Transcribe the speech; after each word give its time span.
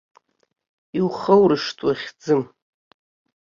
Иухоуршҭуа 0.97 1.91
хьӡым. 2.01 2.41